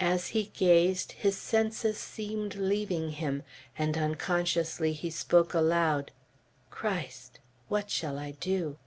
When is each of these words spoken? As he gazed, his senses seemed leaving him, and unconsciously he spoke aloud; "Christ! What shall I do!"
As 0.00 0.28
he 0.28 0.44
gazed, 0.54 1.12
his 1.12 1.36
senses 1.36 1.98
seemed 1.98 2.54
leaving 2.54 3.10
him, 3.10 3.42
and 3.76 3.98
unconsciously 3.98 4.94
he 4.94 5.10
spoke 5.10 5.52
aloud; 5.52 6.10
"Christ! 6.70 7.38
What 7.68 7.90
shall 7.90 8.18
I 8.18 8.30
do!" 8.30 8.78